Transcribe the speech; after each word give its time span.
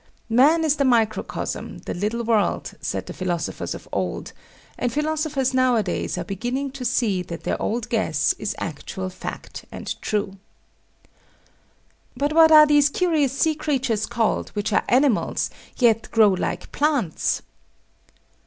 Man 0.31 0.63
is 0.65 0.77
the 0.77 0.83
microcosm, 0.83 1.77
the 1.85 1.93
little 1.93 2.23
world, 2.23 2.73
said 2.81 3.05
the 3.05 3.13
philosophers 3.13 3.75
of 3.75 3.87
old; 3.91 4.33
and 4.75 4.91
philosophers 4.91 5.53
nowadays 5.53 6.17
are 6.17 6.23
beginning 6.23 6.71
to 6.71 6.83
see 6.83 7.21
that 7.21 7.43
their 7.43 7.61
old 7.61 7.87
guess 7.87 8.33
is 8.39 8.55
actual 8.57 9.11
fact 9.11 9.65
and 9.71 10.01
true. 10.01 10.37
But 12.17 12.33
what 12.33 12.51
are 12.51 12.65
these 12.65 12.89
curious 12.89 13.37
sea 13.37 13.53
creatures 13.53 14.07
called, 14.07 14.49
which 14.55 14.73
are 14.73 14.85
animals, 14.89 15.51
yet 15.77 16.09
grow 16.09 16.29
like 16.29 16.71
plants? 16.71 17.43